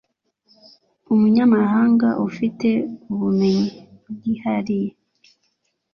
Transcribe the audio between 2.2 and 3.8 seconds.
ufite ubumenyi